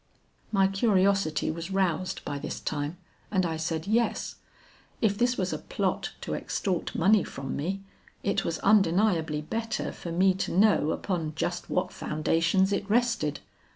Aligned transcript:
"My 0.51 0.67
curiosity 0.67 1.51
was 1.51 1.69
roused 1.69 2.25
by 2.25 2.39
this 2.39 2.59
time 2.59 2.97
and 3.29 3.45
I 3.45 3.55
said 3.55 3.85
yes. 3.85 4.37
If 4.99 5.15
this 5.15 5.37
was 5.37 5.53
a 5.53 5.59
plot 5.59 6.13
to 6.21 6.33
extort 6.33 6.95
money 6.95 7.23
from 7.23 7.55
me, 7.55 7.83
it 8.23 8.43
was 8.43 8.57
undeniably 8.61 9.41
better 9.41 9.91
for 9.91 10.11
me 10.11 10.33
to 10.33 10.51
know 10.57 10.89
upon 10.89 11.33
just 11.35 11.69
what 11.69 11.93
foundations 11.93 12.73
it 12.73 12.89
rested. 12.89 13.41